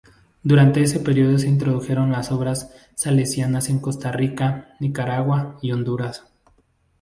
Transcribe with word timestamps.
Durante 0.41 0.81
ese 0.81 0.99
período 0.99 1.37
se 1.37 1.47
introdujeron 1.47 2.11
las 2.11 2.31
obras 2.31 2.73
salesianas 2.95 3.69
en 3.69 3.77
Costa 3.77 4.11
Rica, 4.11 4.75
Nicaragua 4.79 5.59
y 5.61 5.73
Honduras. 5.73 6.23